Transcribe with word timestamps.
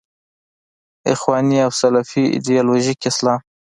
اخواني 1.13 1.57
او 1.65 1.71
سلفي 1.81 2.23
ایدیالوژیک 2.35 2.99
اسلام. 3.11 3.39